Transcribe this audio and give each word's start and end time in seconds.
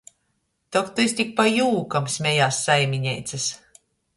"Tok 0.77 0.87
tys 0.99 1.13
tik 1.19 1.35
pa 1.41 1.45
jūkam," 1.57 2.09
smejās 2.17 2.65
saimineicys. 2.71 3.47